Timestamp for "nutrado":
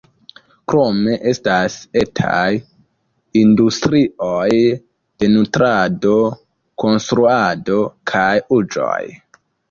5.33-6.15